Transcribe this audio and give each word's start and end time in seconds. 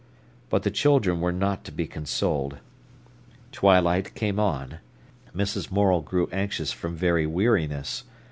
But 0.49 0.63
the 0.63 0.71
children 0.71 1.21
were 1.21 1.31
not 1.31 1.63
to 1.65 1.71
be 1.71 1.85
consoled. 1.85 2.57
Twilight 3.51 4.15
came 4.15 4.39
on. 4.39 4.79
Mrs. 5.35 5.69
Morel 5.71 6.01
grew 6.01 6.27
anxious 6.31 6.71
from 6.71 6.95
very 6.95 7.27
weariness. 7.27 8.03